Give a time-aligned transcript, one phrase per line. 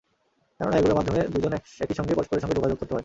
[0.59, 1.51] কেননা এগুলোর মাধ্যমে দুজন
[1.81, 2.99] একই সঙ্গে পরস্পরের সঙ্গে যোগাযোগ করতে পারে।